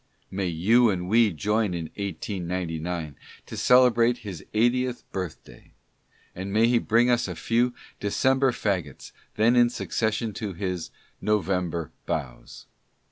May 0.31 0.47
you 0.47 0.89
and 0.89 1.07
we 1.07 1.29
join 1.31 1.75
in 1.75 1.85
1899 1.95 3.15
to 3.45 3.55
celebrate 3.55 4.17
his 4.25 4.43
eightieth 4.51 5.03
birth 5.11 5.43
day! 5.43 5.73
And 6.33 6.51
may 6.51 6.65
he 6.65 6.79
bring 6.79 7.11
us 7.11 7.27
a 7.27 7.35
few 7.35 7.75
December 7.99 8.51
Fagots 8.51 9.11
then 9.35 9.55
in 9.55 9.69
succession 9.69 10.33
to 10.33 10.53
his" 10.53 10.89
November 11.31 11.91
Boughs 12.07 12.65